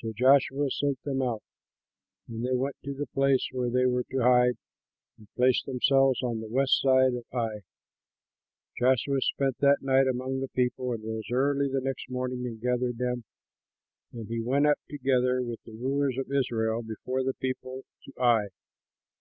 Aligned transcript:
So 0.00 0.12
Joshua 0.12 0.68
sent 0.68 1.00
them 1.04 1.22
out, 1.22 1.40
and 2.26 2.44
they 2.44 2.56
went 2.56 2.74
to 2.82 2.92
the 2.92 3.06
place 3.06 3.50
where 3.52 3.70
they 3.70 3.86
were 3.86 4.02
to 4.10 4.18
hide 4.18 4.56
and 5.16 5.28
placed 5.36 5.66
themselves 5.66 6.24
on 6.24 6.40
the 6.40 6.48
west 6.48 6.80
side 6.82 7.14
of 7.14 7.24
Ai. 7.32 7.60
Joshua 8.76 9.20
spent 9.20 9.58
that 9.58 9.80
night 9.80 10.08
among 10.08 10.40
the 10.40 10.48
people, 10.48 10.92
and 10.92 11.04
rose 11.04 11.30
early 11.30 11.68
the 11.70 11.80
next 11.80 12.10
morning 12.10 12.44
and 12.48 12.60
gathered 12.60 12.98
them, 12.98 13.22
and 14.12 14.26
he 14.26 14.40
went 14.42 14.66
up, 14.66 14.80
together 14.90 15.40
with 15.40 15.62
the 15.62 15.70
rulers 15.72 16.18
of 16.18 16.32
Israel, 16.32 16.82
before 16.82 17.22
the 17.22 17.34
people 17.34 17.84
to 18.06 18.12
Ai. 18.20 18.48